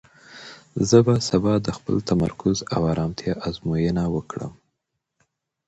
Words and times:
زه 0.89 0.97
به 1.05 1.15
سبا 1.29 1.53
د 1.65 1.67
خپل 1.77 1.95
تمرکز 2.09 2.57
او 2.75 2.81
ارامتیا 2.91 3.33
ازموینه 3.47 4.03
وکړم. 4.15 4.53